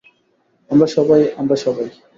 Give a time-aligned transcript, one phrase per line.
[0.71, 1.87] আমরা সবাই,- আমরা সবাই।